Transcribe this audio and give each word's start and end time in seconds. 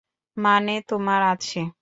মানে, 0.37 0.73
তোমার 0.89 1.21
সাথে? 1.25 1.59